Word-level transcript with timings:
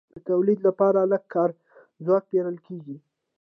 د 0.13 0.15
تولید 0.29 0.59
لپاره 0.67 1.09
لږ 1.11 1.23
کاري 1.33 1.55
ځواک 2.05 2.23
پېرل 2.31 2.57
کېږي 2.67 2.95